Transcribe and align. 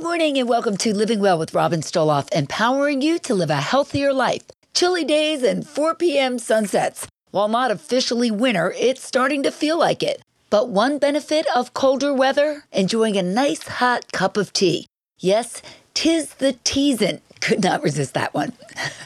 Good 0.00 0.06
morning 0.06 0.38
and 0.38 0.48
welcome 0.48 0.78
to 0.78 0.96
Living 0.96 1.20
Well 1.20 1.38
with 1.38 1.52
Robin 1.52 1.82
Stoloff, 1.82 2.32
empowering 2.32 3.02
you 3.02 3.18
to 3.18 3.34
live 3.34 3.50
a 3.50 3.56
healthier 3.56 4.14
life. 4.14 4.40
Chilly 4.72 5.04
days 5.04 5.42
and 5.42 5.68
4 5.68 5.94
p.m. 5.94 6.38
sunsets. 6.38 7.06
While 7.32 7.48
not 7.48 7.70
officially 7.70 8.30
winter, 8.30 8.72
it's 8.78 9.04
starting 9.04 9.42
to 9.42 9.50
feel 9.50 9.78
like 9.78 10.02
it. 10.02 10.22
But 10.48 10.70
one 10.70 10.98
benefit 10.98 11.44
of 11.54 11.74
colder 11.74 12.14
weather, 12.14 12.64
enjoying 12.72 13.18
a 13.18 13.22
nice 13.22 13.68
hot 13.68 14.10
cup 14.10 14.38
of 14.38 14.54
tea. 14.54 14.86
Yes, 15.18 15.60
tis 15.92 16.32
the 16.32 16.54
teasin. 16.64 17.20
Could 17.42 17.62
not 17.62 17.82
resist 17.82 18.14
that 18.14 18.32
one. 18.32 18.54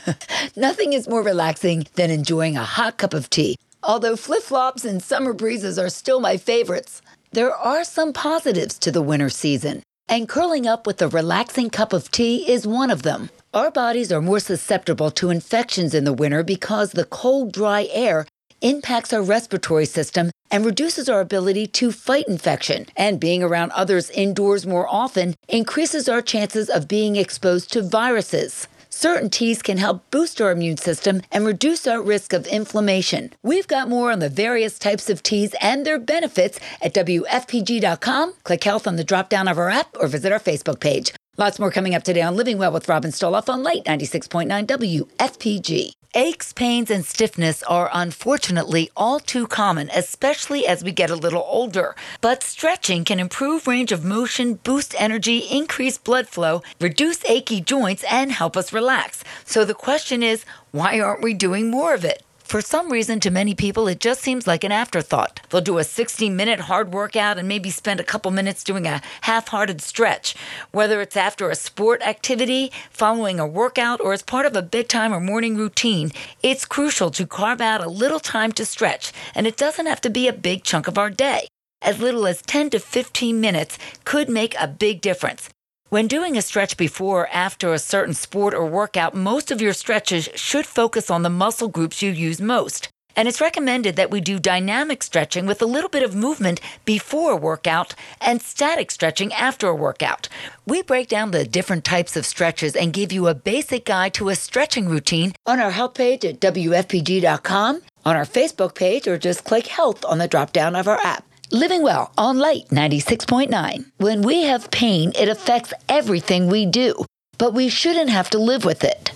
Nothing 0.56 0.92
is 0.92 1.08
more 1.08 1.24
relaxing 1.24 1.88
than 1.96 2.12
enjoying 2.12 2.56
a 2.56 2.62
hot 2.62 2.98
cup 2.98 3.14
of 3.14 3.28
tea. 3.30 3.56
Although 3.82 4.14
flip 4.14 4.44
flops 4.44 4.84
and 4.84 5.02
summer 5.02 5.32
breezes 5.32 5.76
are 5.76 5.88
still 5.88 6.20
my 6.20 6.36
favorites, 6.36 7.02
there 7.32 7.52
are 7.52 7.82
some 7.82 8.12
positives 8.12 8.78
to 8.78 8.92
the 8.92 9.02
winter 9.02 9.28
season. 9.28 9.82
And 10.08 10.28
curling 10.28 10.66
up 10.66 10.86
with 10.86 11.00
a 11.00 11.08
relaxing 11.08 11.70
cup 11.70 11.94
of 11.94 12.10
tea 12.10 12.48
is 12.48 12.66
one 12.66 12.90
of 12.90 13.02
them. 13.02 13.30
Our 13.54 13.70
bodies 13.70 14.12
are 14.12 14.20
more 14.20 14.38
susceptible 14.38 15.10
to 15.12 15.30
infections 15.30 15.94
in 15.94 16.04
the 16.04 16.12
winter 16.12 16.42
because 16.42 16.92
the 16.92 17.06
cold, 17.06 17.52
dry 17.52 17.88
air 17.90 18.26
impacts 18.60 19.12
our 19.14 19.22
respiratory 19.22 19.86
system 19.86 20.30
and 20.50 20.66
reduces 20.66 21.08
our 21.08 21.20
ability 21.20 21.66
to 21.68 21.90
fight 21.90 22.28
infection. 22.28 22.86
And 22.96 23.18
being 23.18 23.42
around 23.42 23.72
others 23.72 24.10
indoors 24.10 24.66
more 24.66 24.86
often 24.88 25.36
increases 25.48 26.08
our 26.08 26.20
chances 26.20 26.68
of 26.68 26.86
being 26.86 27.16
exposed 27.16 27.72
to 27.72 27.82
viruses. 27.82 28.68
Certain 28.96 29.28
teas 29.28 29.60
can 29.60 29.76
help 29.76 30.08
boost 30.12 30.40
our 30.40 30.52
immune 30.52 30.76
system 30.76 31.20
and 31.32 31.44
reduce 31.44 31.84
our 31.84 32.00
risk 32.00 32.32
of 32.32 32.46
inflammation. 32.46 33.32
We've 33.42 33.66
got 33.66 33.88
more 33.88 34.12
on 34.12 34.20
the 34.20 34.28
various 34.28 34.78
types 34.78 35.10
of 35.10 35.20
teas 35.20 35.52
and 35.60 35.84
their 35.84 35.98
benefits 35.98 36.60
at 36.80 36.94
WFPG.com. 36.94 38.34
Click 38.44 38.62
health 38.62 38.86
on 38.86 38.94
the 38.94 39.02
drop 39.02 39.28
down 39.30 39.48
of 39.48 39.58
our 39.58 39.68
app 39.68 39.96
or 39.98 40.06
visit 40.06 40.30
our 40.30 40.38
Facebook 40.38 40.78
page. 40.78 41.12
Lots 41.36 41.58
more 41.58 41.72
coming 41.72 41.96
up 41.96 42.04
today 42.04 42.22
on 42.22 42.36
Living 42.36 42.56
Well 42.56 42.70
with 42.70 42.88
Robin 42.88 43.10
Stoloff 43.10 43.48
on 43.48 43.64
Light 43.64 43.82
96.9 43.84 44.64
WFPG. 44.64 46.03
Aches, 46.16 46.52
pains, 46.52 46.92
and 46.92 47.04
stiffness 47.04 47.64
are 47.64 47.90
unfortunately 47.92 48.88
all 48.96 49.18
too 49.18 49.48
common, 49.48 49.90
especially 49.92 50.64
as 50.64 50.84
we 50.84 50.92
get 50.92 51.10
a 51.10 51.16
little 51.16 51.44
older. 51.44 51.96
But 52.20 52.44
stretching 52.44 53.04
can 53.04 53.18
improve 53.18 53.66
range 53.66 53.90
of 53.90 54.04
motion, 54.04 54.54
boost 54.62 54.94
energy, 54.96 55.38
increase 55.38 55.98
blood 55.98 56.28
flow, 56.28 56.62
reduce 56.80 57.24
achy 57.24 57.60
joints, 57.60 58.04
and 58.08 58.30
help 58.30 58.56
us 58.56 58.72
relax. 58.72 59.24
So 59.44 59.64
the 59.64 59.74
question 59.74 60.22
is, 60.22 60.44
why 60.70 61.00
aren't 61.00 61.24
we 61.24 61.34
doing 61.34 61.68
more 61.68 61.94
of 61.94 62.04
it? 62.04 62.22
For 62.44 62.60
some 62.60 62.92
reason, 62.92 63.20
to 63.20 63.30
many 63.30 63.54
people, 63.54 63.88
it 63.88 63.98
just 63.98 64.20
seems 64.20 64.46
like 64.46 64.64
an 64.64 64.70
afterthought. 64.70 65.40
They'll 65.48 65.62
do 65.62 65.78
a 65.78 65.82
60 65.82 66.28
minute 66.28 66.60
hard 66.60 66.92
workout 66.92 67.38
and 67.38 67.48
maybe 67.48 67.70
spend 67.70 68.00
a 68.00 68.04
couple 68.04 68.30
minutes 68.30 68.62
doing 68.62 68.86
a 68.86 69.00
half 69.22 69.48
hearted 69.48 69.80
stretch. 69.80 70.36
Whether 70.70 71.00
it's 71.00 71.16
after 71.16 71.50
a 71.50 71.56
sport 71.56 72.02
activity, 72.02 72.70
following 72.90 73.40
a 73.40 73.46
workout, 73.46 74.00
or 74.00 74.12
as 74.12 74.22
part 74.22 74.46
of 74.46 74.54
a 74.54 74.62
bedtime 74.62 75.12
or 75.12 75.20
morning 75.20 75.56
routine, 75.56 76.12
it's 76.42 76.66
crucial 76.66 77.10
to 77.12 77.26
carve 77.26 77.62
out 77.62 77.82
a 77.82 77.88
little 77.88 78.20
time 78.20 78.52
to 78.52 78.66
stretch, 78.66 79.12
and 79.34 79.46
it 79.46 79.56
doesn't 79.56 79.86
have 79.86 80.02
to 80.02 80.10
be 80.10 80.28
a 80.28 80.32
big 80.32 80.64
chunk 80.64 80.86
of 80.86 80.98
our 80.98 81.10
day. 81.10 81.48
As 81.82 81.98
little 81.98 82.26
as 82.26 82.42
10 82.42 82.70
to 82.70 82.78
15 82.78 83.40
minutes 83.40 83.78
could 84.04 84.28
make 84.28 84.54
a 84.60 84.68
big 84.68 85.00
difference. 85.00 85.48
When 85.90 86.08
doing 86.08 86.36
a 86.36 86.42
stretch 86.42 86.76
before 86.76 87.22
or 87.22 87.28
after 87.28 87.72
a 87.72 87.78
certain 87.78 88.14
sport 88.14 88.54
or 88.54 88.66
workout, 88.66 89.14
most 89.14 89.50
of 89.50 89.60
your 89.60 89.74
stretches 89.74 90.28
should 90.34 90.66
focus 90.66 91.10
on 91.10 91.22
the 91.22 91.30
muscle 91.30 91.68
groups 91.68 92.02
you 92.02 92.10
use 92.10 92.40
most. 92.40 92.88
And 93.14 93.28
it's 93.28 93.40
recommended 93.40 93.94
that 93.96 94.10
we 94.10 94.20
do 94.20 94.38
dynamic 94.40 95.02
stretching 95.02 95.46
with 95.46 95.62
a 95.62 95.66
little 95.66 95.90
bit 95.90 96.02
of 96.02 96.14
movement 96.14 96.60
before 96.84 97.32
a 97.32 97.36
workout 97.36 97.94
and 98.20 98.42
static 98.42 98.90
stretching 98.90 99.32
after 99.34 99.68
a 99.68 99.74
workout. 99.74 100.28
We 100.66 100.82
break 100.82 101.08
down 101.08 101.30
the 101.30 101.44
different 101.44 101.84
types 101.84 102.16
of 102.16 102.26
stretches 102.26 102.74
and 102.74 102.92
give 102.92 103.12
you 103.12 103.28
a 103.28 103.34
basic 103.34 103.84
guide 103.84 104.14
to 104.14 104.30
a 104.30 104.34
stretching 104.34 104.88
routine 104.88 105.34
on 105.46 105.60
our 105.60 105.70
help 105.70 105.96
page 105.96 106.24
at 106.24 106.40
WFPG.com, 106.40 107.82
on 108.04 108.16
our 108.16 108.24
Facebook 108.24 108.74
page, 108.74 109.06
or 109.06 109.16
just 109.16 109.44
click 109.44 109.68
health 109.68 110.04
on 110.04 110.18
the 110.18 110.26
drop 110.26 110.52
down 110.52 110.74
of 110.74 110.88
our 110.88 110.98
app. 111.00 111.24
Living 111.52 111.82
Well 111.82 112.10
on 112.16 112.38
Light 112.38 112.68
96.9. 112.70 113.84
When 113.98 114.22
we 114.22 114.44
have 114.44 114.70
pain, 114.70 115.12
it 115.14 115.28
affects 115.28 115.74
everything 115.88 116.48
we 116.48 116.64
do, 116.64 117.04
but 117.36 117.52
we 117.52 117.68
shouldn't 117.68 118.08
have 118.08 118.30
to 118.30 118.38
live 118.38 118.64
with 118.64 118.82
it. 118.82 119.12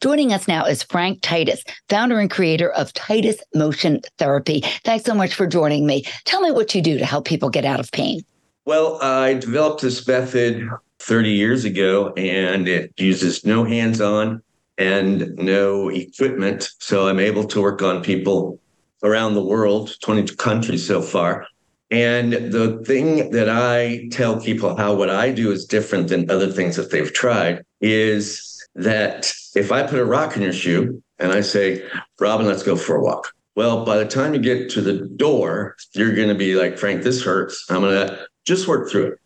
Joining 0.00 0.32
us 0.32 0.46
now 0.46 0.64
is 0.64 0.84
Frank 0.84 1.22
Titus, 1.22 1.64
founder 1.88 2.20
and 2.20 2.30
creator 2.30 2.70
of 2.70 2.92
Titus 2.92 3.38
Motion 3.54 4.00
Therapy. 4.16 4.60
Thanks 4.84 5.04
so 5.04 5.12
much 5.12 5.34
for 5.34 5.46
joining 5.46 5.84
me. 5.84 6.04
Tell 6.24 6.40
me 6.40 6.52
what 6.52 6.74
you 6.74 6.82
do 6.82 6.98
to 6.98 7.04
help 7.04 7.24
people 7.24 7.50
get 7.50 7.64
out 7.64 7.80
of 7.80 7.90
pain. 7.90 8.22
Well, 8.64 9.02
I 9.02 9.34
developed 9.34 9.82
this 9.82 10.06
method 10.06 10.68
30 11.00 11.30
years 11.30 11.64
ago, 11.64 12.12
and 12.16 12.68
it 12.68 12.92
uses 12.96 13.44
no 13.44 13.64
hands 13.64 14.00
on 14.00 14.40
and 14.78 15.34
no 15.36 15.88
equipment. 15.88 16.70
So 16.78 17.08
I'm 17.08 17.18
able 17.20 17.44
to 17.44 17.60
work 17.60 17.82
on 17.82 18.02
people 18.02 18.60
around 19.02 19.34
the 19.34 19.44
world, 19.44 19.96
20 20.00 20.36
countries 20.36 20.86
so 20.86 21.02
far. 21.02 21.46
And 21.92 22.32
the 22.32 22.82
thing 22.86 23.30
that 23.32 23.50
I 23.50 24.08
tell 24.10 24.40
people 24.40 24.74
how 24.76 24.94
what 24.94 25.10
I 25.10 25.30
do 25.30 25.52
is 25.52 25.66
different 25.66 26.08
than 26.08 26.30
other 26.30 26.50
things 26.50 26.76
that 26.76 26.90
they've 26.90 27.12
tried 27.12 27.66
is 27.82 28.66
that 28.74 29.30
if 29.54 29.70
I 29.70 29.82
put 29.82 29.98
a 29.98 30.04
rock 30.04 30.34
in 30.34 30.42
your 30.42 30.54
shoe 30.54 31.02
and 31.18 31.32
I 31.32 31.42
say, 31.42 31.84
Robin, 32.18 32.46
let's 32.46 32.62
go 32.62 32.76
for 32.76 32.96
a 32.96 33.02
walk. 33.02 33.34
Well, 33.56 33.84
by 33.84 33.98
the 33.98 34.06
time 34.06 34.32
you 34.32 34.40
get 34.40 34.70
to 34.70 34.80
the 34.80 35.06
door, 35.16 35.76
you're 35.92 36.14
going 36.14 36.30
to 36.30 36.34
be 36.34 36.54
like, 36.54 36.78
Frank, 36.78 37.02
this 37.02 37.22
hurts. 37.22 37.66
I'm 37.68 37.82
going 37.82 38.08
to 38.08 38.26
just 38.46 38.66
work 38.66 38.90
through 38.90 39.08
it 39.08 39.18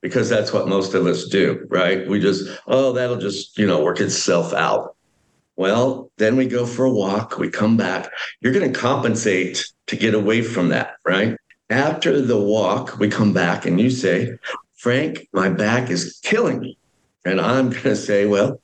because 0.00 0.30
that's 0.30 0.50
what 0.50 0.66
most 0.66 0.94
of 0.94 1.04
us 1.04 1.26
do, 1.26 1.66
right? 1.68 2.08
We 2.08 2.20
just, 2.20 2.48
oh, 2.66 2.92
that'll 2.92 3.18
just, 3.18 3.58
you 3.58 3.66
know, 3.66 3.82
work 3.82 4.00
itself 4.00 4.54
out. 4.54 4.96
Well, 5.56 6.10
then 6.16 6.36
we 6.36 6.46
go 6.46 6.64
for 6.64 6.86
a 6.86 6.90
walk, 6.90 7.38
we 7.38 7.50
come 7.50 7.76
back. 7.76 8.10
You're 8.40 8.54
going 8.54 8.72
to 8.72 8.78
compensate 8.78 9.66
to 9.88 9.96
get 9.96 10.14
away 10.14 10.40
from 10.40 10.70
that, 10.70 10.94
right? 11.04 11.36
After 11.70 12.20
the 12.20 12.38
walk, 12.38 12.98
we 12.98 13.08
come 13.08 13.32
back 13.32 13.64
and 13.64 13.80
you 13.80 13.90
say, 13.90 14.36
Frank, 14.74 15.28
my 15.32 15.48
back 15.48 15.90
is 15.90 16.20
killing 16.22 16.60
me. 16.60 16.76
And 17.24 17.40
I'm 17.40 17.70
going 17.70 17.82
to 17.84 17.96
say, 17.96 18.26
well, 18.26 18.60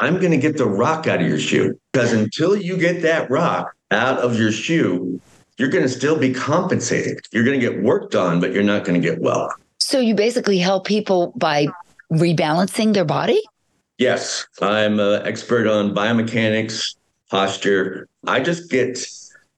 I'm 0.00 0.18
going 0.18 0.32
to 0.32 0.38
get 0.38 0.56
the 0.56 0.66
rock 0.66 1.06
out 1.06 1.20
of 1.20 1.28
your 1.28 1.38
shoe 1.38 1.78
because 1.92 2.12
until 2.12 2.56
you 2.56 2.76
get 2.76 3.02
that 3.02 3.30
rock 3.30 3.72
out 3.90 4.18
of 4.18 4.38
your 4.38 4.50
shoe, 4.50 5.20
you're 5.58 5.68
going 5.68 5.84
to 5.84 5.88
still 5.88 6.18
be 6.18 6.32
compensated. 6.32 7.20
You're 7.32 7.44
going 7.44 7.60
to 7.60 7.64
get 7.64 7.82
worked 7.82 8.14
on, 8.14 8.40
but 8.40 8.52
you're 8.52 8.62
not 8.62 8.84
going 8.84 9.00
to 9.00 9.06
get 9.06 9.20
well. 9.20 9.52
So 9.78 10.00
you 10.00 10.14
basically 10.14 10.58
help 10.58 10.86
people 10.86 11.32
by 11.36 11.68
rebalancing 12.12 12.94
their 12.94 13.04
body? 13.04 13.42
Yes, 13.98 14.46
I'm 14.60 14.98
an 14.98 15.26
expert 15.26 15.66
on 15.66 15.94
biomechanics, 15.94 16.96
posture. 17.30 18.08
I 18.26 18.40
just 18.40 18.70
get 18.70 18.98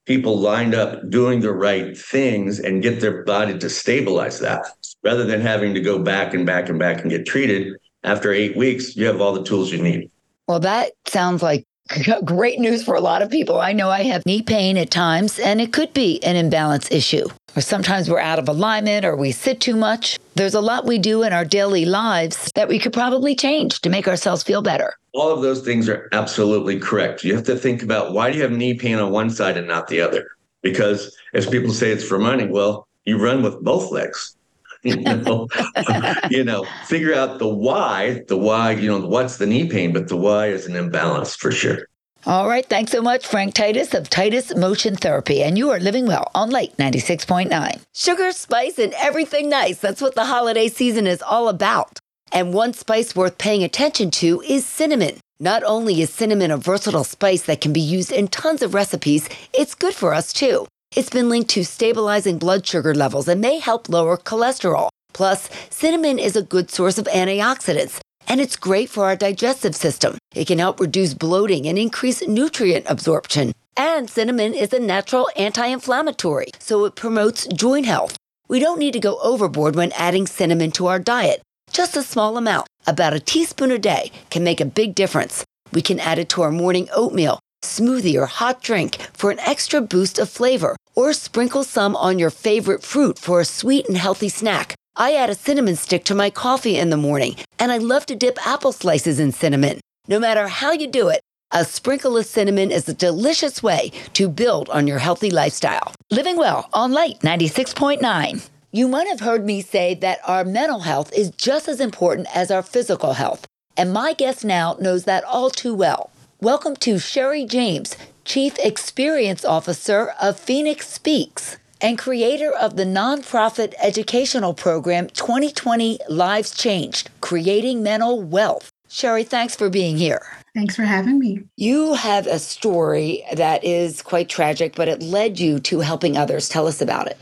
people 0.06 0.38
lined 0.38 0.74
up 0.74 1.08
doing 1.10 1.40
the 1.40 1.52
right 1.52 1.96
things 1.96 2.58
and 2.58 2.82
get 2.82 3.00
their 3.00 3.24
body 3.24 3.58
to 3.58 3.70
stabilize 3.70 4.40
that 4.40 4.64
rather 5.02 5.24
than 5.24 5.40
having 5.40 5.74
to 5.74 5.80
go 5.80 5.98
back 5.98 6.34
and 6.34 6.46
back 6.46 6.68
and 6.68 6.78
back 6.78 7.00
and 7.00 7.10
get 7.10 7.26
treated. 7.26 7.76
After 8.04 8.32
eight 8.32 8.56
weeks, 8.56 8.96
you 8.96 9.06
have 9.06 9.20
all 9.20 9.32
the 9.32 9.44
tools 9.44 9.70
you 9.70 9.80
need. 9.80 10.10
Well, 10.48 10.60
that 10.60 10.92
sounds 11.06 11.42
like 11.42 11.64
great 12.24 12.58
news 12.58 12.82
for 12.82 12.94
a 12.94 13.00
lot 13.00 13.22
of 13.22 13.30
people. 13.30 13.60
I 13.60 13.72
know 13.72 13.90
I 13.90 14.02
have 14.02 14.26
knee 14.26 14.42
pain 14.42 14.76
at 14.76 14.90
times, 14.90 15.38
and 15.38 15.60
it 15.60 15.72
could 15.72 15.92
be 15.94 16.22
an 16.24 16.36
imbalance 16.36 16.90
issue. 16.90 17.26
Or 17.54 17.60
sometimes 17.60 18.08
we're 18.08 18.18
out 18.18 18.38
of 18.38 18.48
alignment 18.48 19.04
or 19.04 19.14
we 19.14 19.30
sit 19.30 19.60
too 19.60 19.76
much. 19.76 20.18
There's 20.34 20.54
a 20.54 20.60
lot 20.60 20.86
we 20.86 20.98
do 20.98 21.22
in 21.22 21.32
our 21.32 21.44
daily 21.44 21.84
lives 21.84 22.50
that 22.54 22.68
we 22.68 22.78
could 22.78 22.92
probably 22.92 23.34
change 23.34 23.80
to 23.80 23.90
make 23.90 24.08
ourselves 24.08 24.42
feel 24.42 24.62
better. 24.62 24.94
All 25.12 25.30
of 25.30 25.42
those 25.42 25.62
things 25.62 25.88
are 25.88 26.08
absolutely 26.12 26.78
correct. 26.78 27.24
You 27.24 27.34
have 27.34 27.44
to 27.44 27.56
think 27.56 27.82
about 27.82 28.12
why 28.12 28.30
do 28.30 28.38
you 28.38 28.42
have 28.42 28.52
knee 28.52 28.74
pain 28.74 28.98
on 28.98 29.12
one 29.12 29.28
side 29.28 29.58
and 29.58 29.68
not 29.68 29.88
the 29.88 30.00
other? 30.00 30.30
Because 30.62 31.14
as 31.34 31.46
people 31.46 31.72
say 31.72 31.90
it's 31.90 32.04
for 32.04 32.18
money, 32.18 32.46
well, 32.46 32.86
you 33.04 33.18
run 33.18 33.42
with 33.42 33.60
both 33.60 33.90
legs. 33.90 34.36
you 34.82 34.96
know, 34.96 35.46
you 36.30 36.42
know, 36.42 36.66
figure 36.86 37.14
out 37.14 37.38
the 37.38 37.46
why, 37.46 38.22
the 38.26 38.36
why, 38.36 38.72
you 38.72 38.88
know, 38.88 39.06
what's 39.06 39.36
the 39.36 39.46
knee 39.46 39.68
pain, 39.68 39.92
but 39.92 40.08
the 40.08 40.16
why 40.16 40.46
is 40.46 40.66
an 40.66 40.74
imbalance 40.74 41.36
for 41.36 41.52
sure. 41.52 41.86
All 42.24 42.48
right. 42.48 42.64
Thanks 42.64 42.92
so 42.92 43.02
much, 43.02 43.26
Frank 43.26 43.52
Titus 43.52 43.94
of 43.94 44.08
Titus 44.08 44.54
Motion 44.54 44.94
Therapy. 44.94 45.42
And 45.42 45.58
you 45.58 45.70
are 45.70 45.80
living 45.80 46.06
well 46.06 46.30
on 46.36 46.50
Light 46.50 46.76
96.9. 46.76 47.80
Sugar, 47.92 48.30
spice, 48.30 48.78
and 48.78 48.94
everything 48.94 49.48
nice. 49.48 49.78
That's 49.78 50.00
what 50.00 50.14
the 50.14 50.26
holiday 50.26 50.68
season 50.68 51.08
is 51.08 51.20
all 51.20 51.48
about. 51.48 51.98
And 52.30 52.54
one 52.54 52.74
spice 52.74 53.16
worth 53.16 53.38
paying 53.38 53.64
attention 53.64 54.12
to 54.12 54.40
is 54.42 54.64
cinnamon. 54.64 55.18
Not 55.40 55.64
only 55.64 56.00
is 56.00 56.10
cinnamon 56.10 56.52
a 56.52 56.56
versatile 56.56 57.02
spice 57.02 57.42
that 57.42 57.60
can 57.60 57.72
be 57.72 57.80
used 57.80 58.12
in 58.12 58.28
tons 58.28 58.62
of 58.62 58.72
recipes, 58.72 59.28
it's 59.52 59.74
good 59.74 59.92
for 59.92 60.14
us 60.14 60.32
too. 60.32 60.66
It's 60.94 61.10
been 61.10 61.28
linked 61.28 61.50
to 61.50 61.64
stabilizing 61.64 62.38
blood 62.38 62.64
sugar 62.64 62.94
levels 62.94 63.26
and 63.26 63.40
may 63.40 63.58
help 63.58 63.88
lower 63.88 64.16
cholesterol. 64.16 64.90
Plus, 65.12 65.50
cinnamon 65.70 66.20
is 66.20 66.36
a 66.36 66.42
good 66.42 66.70
source 66.70 66.98
of 66.98 67.06
antioxidants, 67.06 67.98
and 68.28 68.40
it's 68.40 68.56
great 68.56 68.88
for 68.88 69.04
our 69.04 69.16
digestive 69.16 69.74
system. 69.74 70.18
It 70.34 70.46
can 70.46 70.58
help 70.58 70.80
reduce 70.80 71.14
bloating 71.14 71.66
and 71.66 71.78
increase 71.78 72.26
nutrient 72.26 72.86
absorption. 72.88 73.52
And 73.76 74.08
cinnamon 74.08 74.54
is 74.54 74.72
a 74.72 74.78
natural 74.78 75.28
anti 75.36 75.66
inflammatory, 75.66 76.48
so 76.58 76.84
it 76.84 76.94
promotes 76.94 77.46
joint 77.46 77.86
health. 77.86 78.16
We 78.48 78.60
don't 78.60 78.78
need 78.78 78.92
to 78.92 79.00
go 79.00 79.18
overboard 79.22 79.76
when 79.76 79.92
adding 79.92 80.26
cinnamon 80.26 80.72
to 80.72 80.86
our 80.86 80.98
diet. 80.98 81.42
Just 81.72 81.96
a 81.96 82.02
small 82.02 82.36
amount, 82.36 82.66
about 82.86 83.14
a 83.14 83.20
teaspoon 83.20 83.70
a 83.70 83.78
day, 83.78 84.12
can 84.28 84.44
make 84.44 84.60
a 84.60 84.66
big 84.66 84.94
difference. 84.94 85.42
We 85.72 85.80
can 85.80 85.98
add 86.00 86.18
it 86.18 86.28
to 86.30 86.42
our 86.42 86.52
morning 86.52 86.88
oatmeal, 86.94 87.38
smoothie, 87.62 88.20
or 88.20 88.26
hot 88.26 88.62
drink 88.62 88.96
for 89.14 89.30
an 89.30 89.40
extra 89.40 89.80
boost 89.80 90.18
of 90.18 90.28
flavor, 90.28 90.76
or 90.94 91.14
sprinkle 91.14 91.64
some 91.64 91.96
on 91.96 92.18
your 92.18 92.28
favorite 92.28 92.82
fruit 92.82 93.18
for 93.18 93.40
a 93.40 93.46
sweet 93.46 93.88
and 93.88 93.96
healthy 93.96 94.28
snack. 94.28 94.74
I 94.94 95.14
add 95.14 95.30
a 95.30 95.34
cinnamon 95.34 95.76
stick 95.76 96.04
to 96.04 96.14
my 96.14 96.28
coffee 96.28 96.76
in 96.76 96.90
the 96.90 96.98
morning, 96.98 97.36
and 97.58 97.72
I 97.72 97.78
love 97.78 98.04
to 98.06 98.14
dip 98.14 98.46
apple 98.46 98.72
slices 98.72 99.18
in 99.18 99.32
cinnamon. 99.32 99.80
No 100.06 100.20
matter 100.20 100.48
how 100.48 100.72
you 100.72 100.86
do 100.86 101.08
it, 101.08 101.22
a 101.50 101.64
sprinkle 101.64 102.18
of 102.18 102.26
cinnamon 102.26 102.70
is 102.70 102.86
a 102.86 102.94
delicious 102.94 103.62
way 103.62 103.90
to 104.12 104.28
build 104.28 104.68
on 104.68 104.86
your 104.86 104.98
healthy 104.98 105.30
lifestyle. 105.30 105.94
Living 106.10 106.36
Well 106.36 106.68
on 106.74 106.92
Light 106.92 107.20
96.9. 107.20 108.50
You 108.70 108.86
might 108.86 109.08
have 109.08 109.20
heard 109.20 109.46
me 109.46 109.62
say 109.62 109.94
that 109.94 110.18
our 110.26 110.44
mental 110.44 110.80
health 110.80 111.10
is 111.14 111.30
just 111.30 111.68
as 111.68 111.80
important 111.80 112.28
as 112.34 112.50
our 112.50 112.62
physical 112.62 113.14
health, 113.14 113.46
and 113.78 113.94
my 113.94 114.12
guest 114.12 114.44
now 114.44 114.76
knows 114.78 115.04
that 115.04 115.24
all 115.24 115.48
too 115.48 115.74
well. 115.74 116.10
Welcome 116.42 116.76
to 116.76 116.98
Sherry 116.98 117.46
James, 117.46 117.96
Chief 118.26 118.58
Experience 118.58 119.42
Officer 119.42 120.12
of 120.20 120.38
Phoenix 120.38 120.86
Speaks 120.86 121.56
and 121.82 121.98
creator 121.98 122.52
of 122.52 122.76
the 122.76 122.84
nonprofit 122.84 123.74
educational 123.82 124.54
program 124.54 125.08
2020 125.08 125.98
Lives 126.08 126.56
Changed 126.56 127.10
Creating 127.20 127.82
Mental 127.82 128.22
Wealth. 128.22 128.70
Sherry, 128.88 129.24
thanks 129.24 129.56
for 129.56 129.68
being 129.68 129.96
here. 129.96 130.22
Thanks 130.54 130.76
for 130.76 130.82
having 130.82 131.18
me. 131.18 131.42
You 131.56 131.94
have 131.94 132.26
a 132.26 132.38
story 132.38 133.24
that 133.34 133.64
is 133.64 134.02
quite 134.02 134.28
tragic, 134.28 134.74
but 134.76 134.86
it 134.86 135.02
led 135.02 135.40
you 135.40 135.58
to 135.60 135.80
helping 135.80 136.16
others. 136.16 136.48
Tell 136.48 136.66
us 136.66 136.80
about 136.80 137.08
it. 137.08 137.18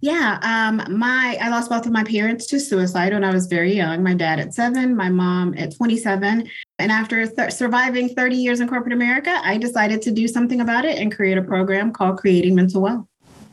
Yeah, 0.00 0.40
um, 0.42 0.98
my 0.98 1.38
I 1.40 1.48
lost 1.48 1.70
both 1.70 1.86
of 1.86 1.92
my 1.92 2.02
parents 2.02 2.48
to 2.48 2.58
suicide 2.58 3.12
when 3.12 3.22
I 3.22 3.32
was 3.32 3.46
very 3.46 3.72
young. 3.72 4.02
My 4.02 4.14
dad 4.14 4.40
at 4.40 4.52
seven, 4.52 4.96
my 4.96 5.08
mom 5.08 5.54
at 5.56 5.76
27. 5.76 6.48
And 6.80 6.90
after 6.90 7.24
th- 7.24 7.52
surviving 7.52 8.08
30 8.08 8.34
years 8.34 8.58
in 8.58 8.68
corporate 8.68 8.94
America, 8.94 9.40
I 9.44 9.58
decided 9.58 10.02
to 10.02 10.10
do 10.10 10.26
something 10.26 10.60
about 10.60 10.84
it 10.84 10.98
and 10.98 11.14
create 11.14 11.38
a 11.38 11.42
program 11.42 11.92
called 11.92 12.18
Creating 12.18 12.56
Mental 12.56 12.82
Wealth. 12.82 13.06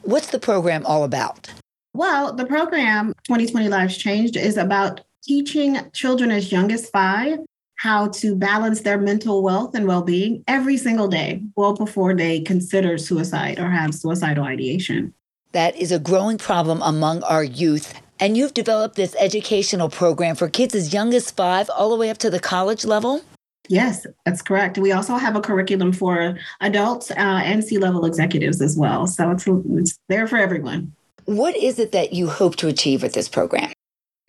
What's 0.04 0.28
the 0.28 0.40
program 0.40 0.86
all 0.86 1.04
about? 1.04 1.52
Well, 1.94 2.34
the 2.34 2.46
program 2.46 3.14
2020 3.26 3.68
Lives 3.68 3.98
Changed 3.98 4.38
is 4.38 4.58
about 4.58 5.02
teaching 5.24 5.78
children 5.92 6.32
as 6.32 6.52
young 6.52 6.72
as 6.72 6.90
five 6.90 7.40
how 7.76 8.10
to 8.10 8.36
balance 8.36 8.82
their 8.82 8.98
mental 8.98 9.42
wealth 9.42 9.74
and 9.74 9.88
well 9.88 10.02
being 10.02 10.44
every 10.48 10.78
single 10.78 11.08
day, 11.08 11.42
well 11.56 11.74
before 11.74 12.14
they 12.14 12.42
consider 12.42 12.98
suicide 12.98 13.58
or 13.58 13.70
have 13.70 13.94
suicidal 13.96 14.44
ideation. 14.44 15.14
That 15.54 15.76
is 15.78 15.92
a 15.92 16.00
growing 16.00 16.38
problem 16.38 16.82
among 16.82 17.24
our 17.24 17.44
youth. 17.44 17.94
And 18.20 18.36
you've 18.36 18.54
developed 18.54 18.96
this 18.96 19.16
educational 19.18 19.90
program 19.90 20.36
for 20.36 20.50
kids 20.50 20.76
as 20.76 20.94
young 20.94 21.14
as 21.14 21.32
five, 21.32 21.70
all 21.70 21.90
the 21.90 21.96
way 21.96 22.10
up 22.10 22.18
to 22.20 22.30
the 22.30 22.40
college 22.40 22.84
level? 22.84 23.22
Yes, 23.70 24.08
that's 24.26 24.42
correct. 24.42 24.80
We 24.80 24.92
also 24.92 25.16
have 25.16 25.36
a 25.36 25.42
curriculum 25.42 25.94
for 25.94 26.38
adults 26.60 27.12
uh, 27.12 27.16
and 27.18 27.64
C 27.64 27.78
level 27.78 28.04
executives 28.04 28.62
as 28.62 28.76
well. 28.76 29.06
So 29.06 29.30
it's, 29.30 29.46
it's 29.48 30.00
there 30.10 30.28
for 30.28 30.38
everyone. 30.38 30.94
What 31.26 31.56
is 31.56 31.78
it 31.78 31.92
that 31.92 32.12
you 32.12 32.28
hope 32.28 32.56
to 32.58 32.68
achieve 32.68 33.04
with 33.04 33.14
this 33.14 33.30
program? 33.30 33.72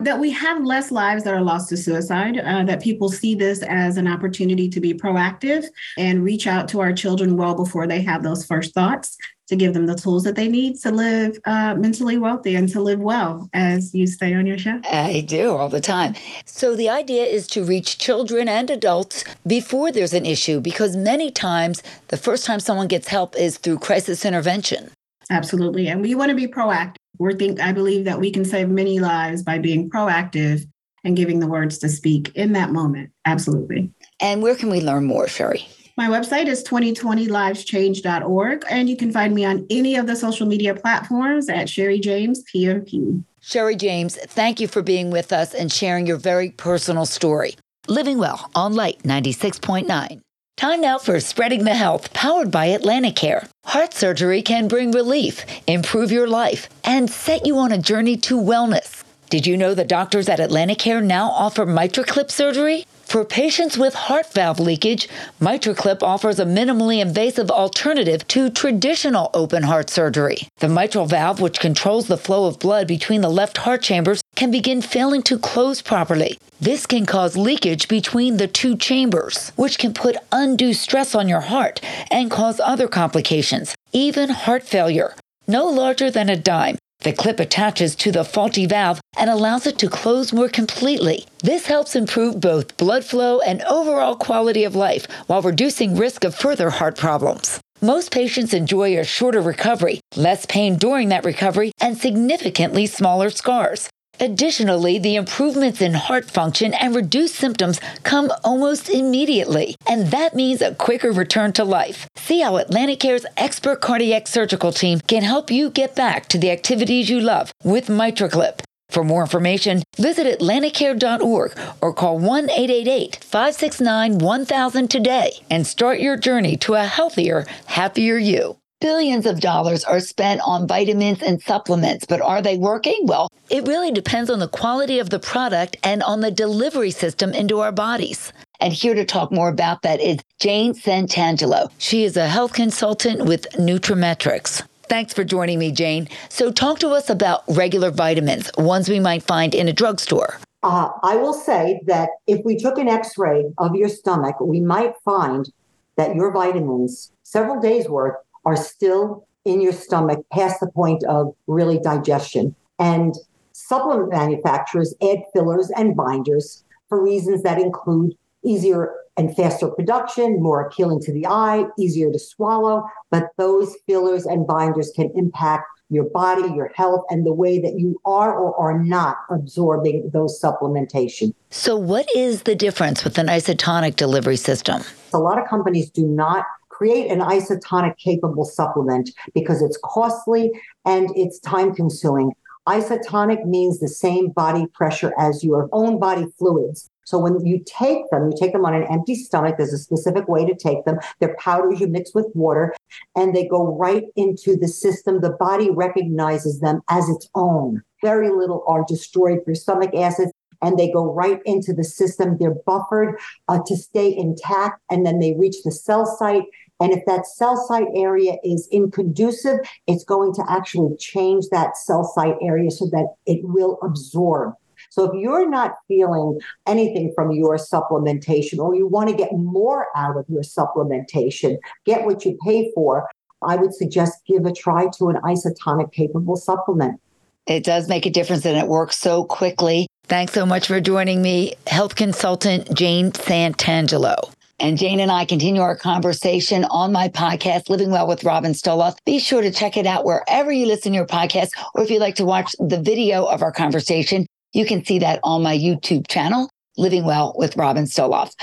That 0.03 0.19
we 0.19 0.31
have 0.31 0.63
less 0.63 0.91
lives 0.91 1.23
that 1.23 1.33
are 1.33 1.41
lost 1.41 1.69
to 1.69 1.77
suicide, 1.77 2.39
uh, 2.39 2.63
that 2.63 2.81
people 2.81 3.09
see 3.09 3.35
this 3.35 3.61
as 3.63 3.97
an 3.97 4.07
opportunity 4.07 4.69
to 4.69 4.79
be 4.79 4.93
proactive 4.93 5.65
and 5.97 6.23
reach 6.23 6.47
out 6.47 6.67
to 6.69 6.81
our 6.81 6.93
children 6.93 7.37
well 7.37 7.55
before 7.55 7.87
they 7.87 8.01
have 8.01 8.23
those 8.23 8.45
first 8.45 8.73
thoughts 8.73 9.17
to 9.47 9.57
give 9.57 9.73
them 9.73 9.85
the 9.85 9.95
tools 9.95 10.23
that 10.23 10.35
they 10.35 10.47
need 10.47 10.77
to 10.77 10.91
live 10.91 11.37
uh, 11.43 11.75
mentally 11.75 12.17
wealthy 12.17 12.55
and 12.55 12.69
to 12.69 12.81
live 12.81 12.99
well, 12.99 13.49
as 13.53 13.93
you 13.93 14.07
say 14.07 14.33
on 14.33 14.45
your 14.45 14.57
show. 14.57 14.79
I 14.89 15.25
do 15.27 15.51
all 15.51 15.67
the 15.67 15.81
time. 15.81 16.15
So 16.45 16.73
the 16.73 16.87
idea 16.89 17.25
is 17.25 17.47
to 17.47 17.63
reach 17.63 17.97
children 17.97 18.47
and 18.47 18.69
adults 18.69 19.25
before 19.45 19.91
there's 19.91 20.13
an 20.13 20.25
issue, 20.25 20.61
because 20.61 20.95
many 20.95 21.31
times 21.31 21.83
the 22.07 22.17
first 22.17 22.45
time 22.45 22.61
someone 22.61 22.87
gets 22.87 23.09
help 23.09 23.35
is 23.35 23.57
through 23.57 23.79
crisis 23.79 24.23
intervention. 24.23 24.89
Absolutely. 25.29 25.87
And 25.87 26.01
we 26.01 26.15
want 26.15 26.29
to 26.29 26.35
be 26.35 26.47
proactive. 26.47 26.95
We 27.21 27.35
think 27.35 27.59
I 27.59 27.71
believe 27.71 28.05
that 28.05 28.19
we 28.19 28.31
can 28.31 28.43
save 28.43 28.69
many 28.69 28.97
lives 28.99 29.43
by 29.43 29.59
being 29.59 29.87
proactive 29.89 30.65
and 31.03 31.15
giving 31.15 31.39
the 31.39 31.47
words 31.47 31.77
to 31.79 31.89
speak 31.89 32.31
in 32.35 32.53
that 32.53 32.71
moment. 32.71 33.11
Absolutely. 33.25 33.91
And 34.19 34.41
where 34.41 34.55
can 34.55 34.71
we 34.71 34.81
learn 34.81 35.05
more, 35.05 35.27
Sherry? 35.27 35.67
My 35.97 36.07
website 36.07 36.47
is 36.47 36.63
2020liveschange.org, 36.63 38.63
and 38.69 38.89
you 38.89 38.97
can 38.97 39.11
find 39.11 39.35
me 39.35 39.45
on 39.45 39.67
any 39.69 39.97
of 39.97 40.07
the 40.07 40.15
social 40.15 40.47
media 40.47 40.73
platforms 40.73 41.49
at 41.49 41.69
Sherry 41.69 41.99
James 41.99 42.43
PMP. 42.53 43.23
Sherry 43.39 43.75
James, 43.75 44.15
thank 44.15 44.59
you 44.59 44.67
for 44.67 44.81
being 44.81 45.11
with 45.11 45.31
us 45.31 45.53
and 45.53 45.71
sharing 45.71 46.07
your 46.07 46.17
very 46.17 46.49
personal 46.49 47.05
story. 47.05 47.53
Living 47.87 48.17
Well 48.17 48.49
on 48.55 48.73
Light 48.73 49.03
96.9. 49.03 50.21
Time 50.57 50.81
now 50.81 50.99
for 50.99 51.19
Spreading 51.19 51.63
the 51.63 51.73
Health, 51.73 52.13
powered 52.13 52.51
by 52.51 52.67
Atlanticare. 52.67 53.47
Heart 53.65 53.93
surgery 53.93 54.41
can 54.43 54.67
bring 54.67 54.91
relief, 54.91 55.43
improve 55.65 56.11
your 56.11 56.27
life, 56.27 56.69
and 56.83 57.09
set 57.09 57.47
you 57.47 57.57
on 57.57 57.71
a 57.71 57.77
journey 57.79 58.15
to 58.17 58.39
wellness. 58.39 59.03
Did 59.29 59.47
you 59.47 59.57
know 59.57 59.73
the 59.73 59.85
doctors 59.85 60.29
at 60.29 60.39
Atlanticare 60.39 61.03
now 61.03 61.29
offer 61.31 61.65
MitraClip 61.65 62.29
surgery? 62.29 62.85
For 63.11 63.25
patients 63.25 63.77
with 63.77 63.93
heart 63.93 64.31
valve 64.31 64.57
leakage, 64.57 65.09
MitraClip 65.41 66.01
offers 66.01 66.39
a 66.39 66.45
minimally 66.45 67.01
invasive 67.01 67.51
alternative 67.51 68.25
to 68.29 68.49
traditional 68.49 69.29
open 69.33 69.63
heart 69.63 69.89
surgery. 69.89 70.47
The 70.59 70.69
mitral 70.69 71.07
valve, 71.07 71.41
which 71.41 71.59
controls 71.59 72.07
the 72.07 72.15
flow 72.15 72.45
of 72.45 72.57
blood 72.57 72.87
between 72.87 73.19
the 73.19 73.27
left 73.27 73.57
heart 73.57 73.81
chambers, 73.81 74.21
can 74.37 74.49
begin 74.49 74.81
failing 74.81 75.23
to 75.23 75.37
close 75.37 75.81
properly. 75.81 76.39
This 76.61 76.85
can 76.85 77.05
cause 77.05 77.35
leakage 77.35 77.89
between 77.89 78.37
the 78.37 78.47
two 78.47 78.77
chambers, 78.77 79.51
which 79.57 79.77
can 79.77 79.93
put 79.93 80.15
undue 80.31 80.73
stress 80.73 81.13
on 81.13 81.27
your 81.27 81.41
heart 81.41 81.81
and 82.09 82.31
cause 82.31 82.61
other 82.61 82.87
complications, 82.87 83.75
even 83.91 84.29
heart 84.29 84.63
failure. 84.63 85.15
No 85.49 85.65
larger 85.65 86.09
than 86.09 86.29
a 86.29 86.37
dime, 86.37 86.77
the 87.01 87.13
clip 87.13 87.39
attaches 87.39 87.95
to 87.95 88.11
the 88.11 88.23
faulty 88.23 88.65
valve 88.65 89.01
and 89.17 89.29
allows 89.29 89.65
it 89.65 89.77
to 89.79 89.89
close 89.89 90.31
more 90.31 90.49
completely. 90.49 91.25
This 91.43 91.65
helps 91.65 91.95
improve 91.95 92.39
both 92.39 92.77
blood 92.77 93.03
flow 93.03 93.39
and 93.39 93.61
overall 93.63 94.15
quality 94.15 94.63
of 94.63 94.75
life 94.75 95.07
while 95.27 95.41
reducing 95.41 95.95
risk 95.95 96.23
of 96.23 96.35
further 96.35 96.69
heart 96.69 96.97
problems. 96.97 97.59
Most 97.81 98.11
patients 98.11 98.53
enjoy 98.53 98.99
a 98.99 99.03
shorter 99.03 99.41
recovery, 99.41 99.99
less 100.15 100.45
pain 100.45 100.75
during 100.77 101.09
that 101.09 101.25
recovery, 101.25 101.71
and 101.81 101.97
significantly 101.97 102.85
smaller 102.85 103.31
scars. 103.31 103.89
Additionally, 104.19 104.99
the 104.99 105.15
improvements 105.15 105.81
in 105.81 105.95
heart 105.95 106.29
function 106.29 106.75
and 106.75 106.93
reduced 106.93 107.33
symptoms 107.33 107.79
come 108.03 108.31
almost 108.43 108.87
immediately, 108.87 109.75
and 109.87 110.11
that 110.11 110.35
means 110.35 110.61
a 110.61 110.75
quicker 110.75 111.11
return 111.11 111.51
to 111.53 111.63
life. 111.63 112.07
See 112.31 112.39
how 112.39 112.53
Atlanticare's 112.53 113.25
expert 113.35 113.81
cardiac 113.81 114.25
surgical 114.25 114.71
team 114.71 115.01
can 115.01 115.21
help 115.21 115.51
you 115.51 115.69
get 115.69 115.97
back 115.97 116.27
to 116.27 116.37
the 116.37 116.49
activities 116.49 117.09
you 117.09 117.19
love 117.19 117.51
with 117.61 117.87
MitraClip. 117.87 118.61
For 118.87 119.03
more 119.03 119.23
information, 119.23 119.83
visit 119.97 120.39
Atlanticare.org 120.39 121.59
or 121.81 121.93
call 121.93 122.19
1 122.19 122.49
888 122.49 123.17
569 123.21 124.19
1000 124.19 124.87
today 124.89 125.31
and 125.49 125.67
start 125.67 125.99
your 125.99 126.15
journey 126.15 126.55
to 126.55 126.75
a 126.75 126.85
healthier, 126.85 127.45
happier 127.65 128.15
you. 128.15 128.55
Billions 128.79 129.25
of 129.25 129.41
dollars 129.41 129.83
are 129.83 129.99
spent 129.99 130.39
on 130.45 130.69
vitamins 130.69 131.21
and 131.21 131.41
supplements, 131.41 132.05
but 132.05 132.21
are 132.21 132.41
they 132.41 132.57
working? 132.57 133.01
Well, 133.03 133.27
it 133.49 133.67
really 133.67 133.91
depends 133.91 134.29
on 134.29 134.39
the 134.39 134.47
quality 134.47 134.99
of 134.99 135.09
the 135.09 135.19
product 135.19 135.75
and 135.83 136.01
on 136.01 136.21
the 136.21 136.31
delivery 136.31 136.91
system 136.91 137.33
into 137.33 137.59
our 137.59 137.73
bodies. 137.73 138.31
And 138.61 138.71
here 138.71 138.93
to 138.93 139.03
talk 139.03 139.31
more 139.31 139.49
about 139.49 139.81
that 139.81 139.99
is 139.99 140.19
Jane 140.39 140.75
Santangelo. 140.75 141.71
She 141.79 142.03
is 142.03 142.15
a 142.15 142.27
health 142.27 142.53
consultant 142.53 143.25
with 143.25 143.47
Nutrimetrics. 143.53 144.61
Thanks 144.83 145.13
for 145.13 145.23
joining 145.23 145.57
me, 145.57 145.71
Jane. 145.71 146.07
So, 146.29 146.51
talk 146.51 146.77
to 146.79 146.89
us 146.89 147.09
about 147.09 147.43
regular 147.47 147.89
vitamins, 147.89 148.51
ones 148.57 148.87
we 148.87 148.99
might 148.99 149.23
find 149.23 149.55
in 149.55 149.67
a 149.67 149.73
drugstore. 149.73 150.37
Uh, 150.61 150.89
I 151.01 151.15
will 151.15 151.33
say 151.33 151.81
that 151.87 152.09
if 152.27 152.45
we 152.45 152.55
took 152.55 152.77
an 152.77 152.87
x 152.87 153.17
ray 153.17 153.45
of 153.57 153.73
your 153.73 153.89
stomach, 153.89 154.39
we 154.39 154.59
might 154.59 154.93
find 155.03 155.51
that 155.95 156.15
your 156.15 156.31
vitamins, 156.31 157.11
several 157.23 157.59
days 157.59 157.89
worth, 157.89 158.15
are 158.45 158.55
still 158.55 159.25
in 159.43 159.59
your 159.59 159.73
stomach 159.73 160.19
past 160.31 160.59
the 160.59 160.67
point 160.67 161.03
of 161.05 161.33
really 161.47 161.79
digestion. 161.79 162.53
And 162.77 163.15
supplement 163.53 164.11
manufacturers 164.11 164.93
add 165.01 165.23
fillers 165.33 165.71
and 165.75 165.95
binders 165.95 166.63
for 166.89 167.01
reasons 167.01 167.41
that 167.43 167.59
include 167.59 168.15
easier 168.43 168.93
and 169.17 169.35
faster 169.35 169.67
production, 169.69 170.41
more 170.41 170.61
appealing 170.61 170.99
to 171.01 171.13
the 171.13 171.25
eye, 171.27 171.65
easier 171.77 172.11
to 172.11 172.19
swallow. 172.19 172.83
But 173.09 173.29
those 173.37 173.75
fillers 173.87 174.25
and 174.25 174.47
binders 174.47 174.91
can 174.95 175.11
impact 175.15 175.65
your 175.89 176.05
body, 176.05 176.53
your 176.53 176.71
health, 176.73 177.03
and 177.09 177.25
the 177.25 177.33
way 177.33 177.59
that 177.59 177.73
you 177.77 177.99
are 178.05 178.33
or 178.33 178.55
are 178.57 178.81
not 178.81 179.17
absorbing 179.29 180.09
those 180.13 180.41
supplementation. 180.41 181.33
So, 181.49 181.75
what 181.75 182.07
is 182.15 182.43
the 182.43 182.55
difference 182.55 183.03
with 183.03 183.17
an 183.17 183.27
isotonic 183.27 183.97
delivery 183.97 184.37
system? 184.37 184.83
A 185.13 185.19
lot 185.19 185.37
of 185.37 185.47
companies 185.49 185.89
do 185.89 186.07
not 186.07 186.45
create 186.69 187.11
an 187.11 187.19
isotonic 187.19 187.97
capable 187.97 188.45
supplement 188.45 189.11
because 189.35 189.61
it's 189.61 189.77
costly 189.83 190.49
and 190.85 191.09
it's 191.15 191.39
time 191.39 191.75
consuming. 191.75 192.31
Isotonic 192.67 193.45
means 193.45 193.79
the 193.79 193.87
same 193.87 194.29
body 194.29 194.67
pressure 194.73 195.13
as 195.17 195.43
your 195.43 195.67
own 195.73 195.99
body 195.99 196.27
fluids. 196.37 196.90
So 197.05 197.17
when 197.17 197.45
you 197.45 197.63
take 197.65 198.09
them, 198.11 198.29
you 198.29 198.37
take 198.39 198.53
them 198.53 198.65
on 198.65 198.73
an 198.73 198.83
empty 198.91 199.15
stomach. 199.15 199.55
There's 199.57 199.73
a 199.73 199.77
specific 199.77 200.27
way 200.27 200.45
to 200.45 200.55
take 200.55 200.85
them. 200.85 200.99
They're 201.19 201.35
powders 201.39 201.79
you 201.79 201.87
mix 201.87 202.13
with 202.13 202.27
water 202.33 202.73
and 203.15 203.35
they 203.35 203.47
go 203.47 203.75
right 203.75 204.05
into 204.15 204.55
the 204.55 204.67
system. 204.67 205.21
The 205.21 205.31
body 205.31 205.69
recognizes 205.69 206.59
them 206.59 206.81
as 206.89 207.09
its 207.09 207.29
own. 207.35 207.81
Very 208.01 208.29
little 208.29 208.63
are 208.67 208.85
destroyed 208.87 209.39
through 209.43 209.55
stomach 209.55 209.93
acids 209.95 210.31
and 210.61 210.77
they 210.77 210.91
go 210.91 211.11
right 211.11 211.39
into 211.45 211.73
the 211.73 211.83
system. 211.83 212.37
They're 212.37 212.55
buffered 212.65 213.19
uh, 213.47 213.59
to 213.65 213.75
stay 213.75 214.15
intact 214.15 214.81
and 214.89 215.05
then 215.05 215.19
they 215.19 215.33
reach 215.33 215.57
the 215.63 215.71
cell 215.71 216.05
site. 216.05 216.43
And 216.79 216.93
if 216.93 217.05
that 217.05 217.27
cell 217.27 217.57
site 217.67 217.87
area 217.95 218.37
is 218.43 218.67
inconducive, 218.71 219.59
it's 219.87 220.03
going 220.03 220.33
to 220.35 220.43
actually 220.49 220.95
change 220.97 221.45
that 221.51 221.77
cell 221.77 222.03
site 222.03 222.35
area 222.41 222.71
so 222.71 222.85
that 222.91 223.07
it 223.25 223.41
will 223.43 223.77
absorb. 223.83 224.53
So 224.91 225.05
if 225.05 225.11
you're 225.15 225.49
not 225.49 225.75
feeling 225.87 226.39
anything 226.67 227.13
from 227.15 227.31
your 227.31 227.55
supplementation 227.55 228.59
or 228.59 228.75
you 228.75 228.87
want 228.87 229.09
to 229.09 229.15
get 229.15 229.31
more 229.31 229.87
out 229.95 230.17
of 230.17 230.25
your 230.27 230.43
supplementation, 230.43 231.57
get 231.85 232.05
what 232.05 232.25
you 232.25 232.37
pay 232.45 232.69
for, 232.75 233.07
I 233.41 233.55
would 233.55 233.73
suggest 233.73 234.19
give 234.27 234.45
a 234.45 234.51
try 234.51 234.87
to 234.97 235.07
an 235.07 235.15
isotonic 235.23 235.93
capable 235.93 236.35
supplement. 236.35 236.99
It 237.47 237.63
does 237.63 237.87
make 237.87 238.05
a 238.05 238.09
difference 238.09 238.45
and 238.45 238.57
it 238.57 238.67
works 238.67 238.97
so 238.97 239.23
quickly. 239.23 239.87
Thanks 240.07 240.33
so 240.33 240.45
much 240.45 240.67
for 240.67 240.81
joining 240.81 241.21
me, 241.21 241.53
health 241.67 241.95
consultant 241.95 242.73
Jane 242.75 243.13
Santangelo. 243.13 244.33
And 244.59 244.77
Jane 244.77 244.99
and 244.99 245.11
I 245.11 245.25
continue 245.25 245.61
our 245.61 245.75
conversation 245.75 246.65
on 246.65 246.91
my 246.91 247.07
podcast, 247.07 247.69
Living 247.69 247.89
Well 247.89 248.07
with 248.07 248.23
Robin 248.23 248.51
Stoloff. 248.51 248.97
Be 249.05 249.17
sure 249.17 249.41
to 249.41 249.51
check 249.51 249.75
it 249.75 249.87
out 249.87 250.05
wherever 250.05 250.51
you 250.51 250.67
listen 250.67 250.91
to 250.91 250.97
your 250.97 251.07
podcast, 251.07 251.49
or 251.73 251.81
if 251.81 251.89
you'd 251.89 251.99
like 251.99 252.15
to 252.15 252.25
watch 252.25 252.55
the 252.59 252.79
video 252.79 253.25
of 253.25 253.41
our 253.41 253.51
conversation, 253.51 254.27
you 254.53 254.65
can 254.65 254.83
see 254.85 254.99
that 254.99 255.19
on 255.23 255.43
my 255.43 255.57
YouTube 255.57 256.07
channel, 256.07 256.49
Living 256.77 257.05
Well 257.05 257.33
with 257.37 257.55
Robin 257.57 257.85
Stoloff. 257.85 258.33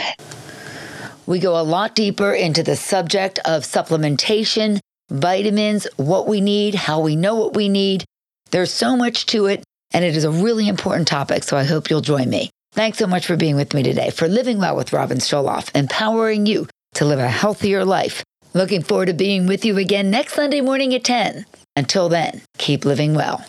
We 1.27 1.39
go 1.39 1.61
a 1.61 1.63
lot 1.63 1.95
deeper 1.95 2.33
into 2.33 2.63
the 2.63 2.77
subject 2.77 3.39
of 3.45 3.63
supplementation, 3.65 4.81
vitamins, 5.11 5.87
what 5.97 6.27
we 6.27 6.41
need, 6.41 6.75
how 6.75 7.01
we 7.01 7.17
know 7.17 7.35
what 7.35 7.55
we 7.55 7.69
need. 7.69 8.05
There's 8.51 8.73
so 8.73 8.97
much 8.97 9.27
to 9.27 9.47
it, 9.47 9.63
and 9.93 10.05
it 10.05 10.17
is 10.17 10.25
a 10.25 10.31
really 10.31 10.69
important 10.69 11.09
topic, 11.09 11.45
so 11.45 11.57
I 11.57 11.65
hope 11.65 11.91
you'll 11.91 12.01
join 12.01 12.31
me. 12.31 12.51
Thanks 12.73 12.99
so 12.99 13.07
much 13.07 13.27
for 13.27 13.37
being 13.37 13.57
with 13.57 13.75
me 13.75 13.83
today 13.83 14.11
for 14.11 14.29
Living 14.29 14.59
Well 14.59 14.77
with 14.77 14.93
Robin 14.93 15.19
Stoloff, 15.19 15.75
empowering 15.75 16.47
you 16.47 16.69
to 16.95 17.05
live 17.05 17.19
a 17.19 17.29
healthier 17.29 17.85
life. 17.85 18.23
Looking 18.55 18.83
forward 18.83 19.07
to 19.07 19.13
being 19.13 19.47
with 19.47 19.65
you 19.65 19.77
again 19.77 20.11
next 20.11 20.35
Sunday 20.35 20.63
morning 20.63 20.95
at 20.95 21.05
10. 21.05 21.45
Until 21.77 22.09
then, 22.09 22.41
keep 22.57 22.85
living 22.85 23.15
well. 23.15 23.45